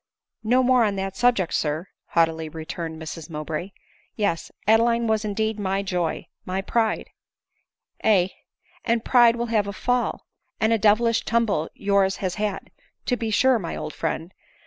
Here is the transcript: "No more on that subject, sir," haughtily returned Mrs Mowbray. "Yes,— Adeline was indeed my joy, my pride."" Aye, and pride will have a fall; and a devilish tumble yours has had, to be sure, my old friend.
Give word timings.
"No 0.53 0.63
more 0.63 0.83
on 0.83 0.95
that 0.95 1.15
subject, 1.15 1.53
sir," 1.53 1.87
haughtily 2.07 2.49
returned 2.49 2.99
Mrs 2.99 3.29
Mowbray. 3.29 3.69
"Yes,— 4.15 4.51
Adeline 4.67 5.05
was 5.05 5.23
indeed 5.23 5.59
my 5.59 5.83
joy, 5.83 6.25
my 6.43 6.59
pride."" 6.59 7.11
Aye, 8.03 8.31
and 8.83 9.05
pride 9.05 9.35
will 9.35 9.53
have 9.53 9.67
a 9.67 9.71
fall; 9.73 10.25
and 10.59 10.73
a 10.73 10.79
devilish 10.79 11.23
tumble 11.23 11.69
yours 11.75 12.15
has 12.15 12.33
had, 12.41 12.71
to 13.05 13.15
be 13.15 13.29
sure, 13.29 13.59
my 13.59 13.75
old 13.75 13.93
friend. 13.93 14.33